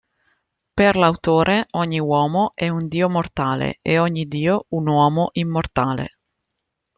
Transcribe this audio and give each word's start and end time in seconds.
Per 0.73 0.95
l'autore 0.95 1.67
ogni 1.73 1.99
uomo 1.99 2.53
è 2.55 2.69
un 2.69 2.87
"dio 2.87 3.07
mortale" 3.07 3.77
e 3.83 3.99
ogni 3.99 4.25
dio 4.25 4.65
un 4.69 4.87
"uomo 4.87 5.29
immortale". 5.33 6.09